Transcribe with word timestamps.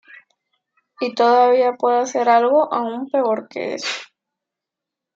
Y 0.99 1.13
todavía 1.13 1.73
puede 1.75 1.99
hacer 1.99 2.27
algo 2.27 2.73
aún 2.73 3.07
peor 3.11 3.47
que 3.47 3.75
eso. 3.75 4.01